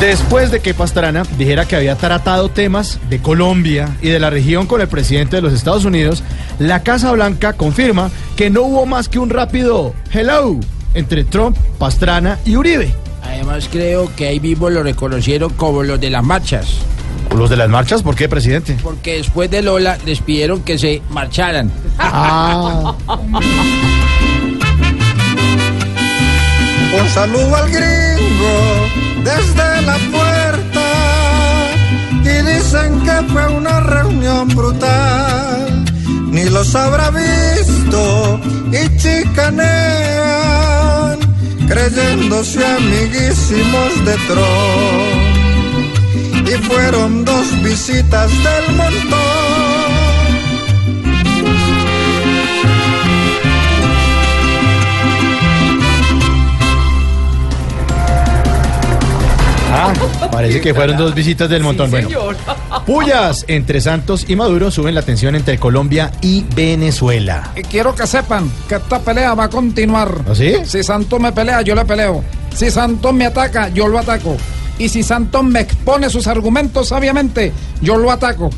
[0.00, 4.66] Después de que Pastrana dijera que había tratado temas de Colombia y de la región
[4.66, 6.22] con el presidente de los Estados Unidos,
[6.58, 10.60] la Casa Blanca confirma que no hubo más que un rápido hello
[10.92, 12.94] entre Trump, Pastrana y Uribe.
[13.24, 16.74] Además creo que ahí mismo lo reconocieron como los de las marchas.
[17.34, 18.02] ¿Los de las marchas?
[18.02, 18.76] ¿Por qué, presidente?
[18.82, 21.72] Porque después de Lola les pidieron que se marcharan.
[21.98, 22.94] Ah,
[26.98, 30.86] Un saludo al gringo desde la puerta
[32.22, 35.84] y dicen que fue una reunión brutal.
[36.30, 39.66] Ni los habrá visto y chicanean
[41.66, 45.26] creyéndose amiguísimos de Trump.
[46.46, 49.45] Y fueron dos visitas del montón.
[60.36, 61.90] Parece que fueron dos visitas del montón.
[61.90, 62.10] Bueno,
[62.84, 67.52] pullas entre Santos y Maduro suben la tensión entre Colombia y Venezuela.
[67.56, 70.14] Y quiero que sepan que esta pelea va a continuar.
[70.28, 70.56] ¿Ah, sí?
[70.64, 72.22] Si Santos me pelea, yo le peleo.
[72.54, 74.36] Si Santos me ataca, yo lo ataco.
[74.78, 78.50] Y si Santos me expone sus argumentos sabiamente, yo lo ataco.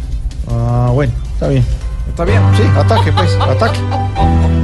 [0.50, 1.64] Ah, bueno, está bien.
[2.08, 2.42] ¿Está bien?
[2.56, 3.78] Sí, ataque pues, ataque.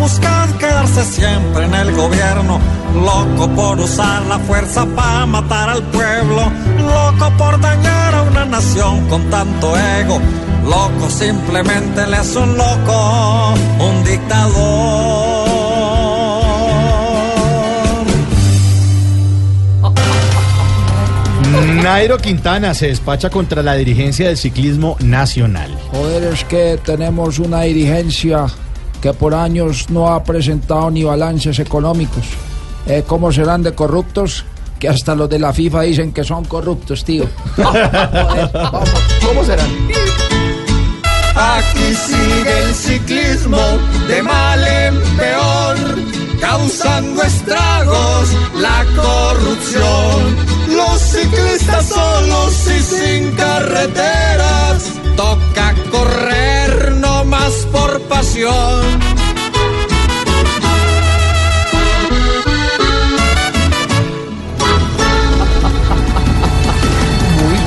[0.00, 2.58] buscar quedarse siempre en el gobierno.
[2.94, 6.50] Loco por usar la fuerza para matar al pueblo.
[6.78, 10.18] Loco por dañar a una nación con tanto ego.
[10.64, 15.50] Loco simplemente le es un loco, un dictador.
[21.82, 25.70] Nairo Quintana se despacha contra la dirigencia del ciclismo nacional.
[25.90, 28.46] Joder, es que tenemos una dirigencia
[29.00, 32.24] que por años no ha presentado ni balances económicos.
[32.86, 34.44] Eh, ¿Cómo serán de corruptos?
[34.78, 37.24] Que hasta los de la FIFA dicen que son corruptos, tío.
[37.56, 38.90] Joder, vamos.
[39.24, 39.68] ¿Cómo serán?
[41.36, 43.62] Aquí sigue el ciclismo
[44.08, 45.76] de mal en peor,
[46.40, 50.36] causando estragos la corrupción.
[50.76, 54.09] Los ciclistas solos y sin carreteras,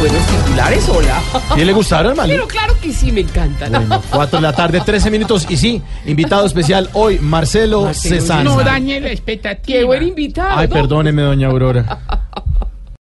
[0.03, 1.21] buenos titulares, hola.
[1.55, 2.33] ¿Y le gustaron, Mali?
[2.33, 3.71] Pero claro que sí, me encantan.
[3.71, 5.45] Bueno, 4 de la tarde, 13 minutos.
[5.47, 8.43] Y sí, invitado especial hoy, Marcelo, Marcelo.
[8.43, 9.79] No dañe la expectativa.
[9.79, 10.57] Qué buen invitado.
[10.57, 11.99] Ay, perdóneme, doña Aurora.